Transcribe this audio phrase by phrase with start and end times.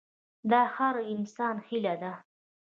[0.51, 2.13] دا د هر انسان هیله ده.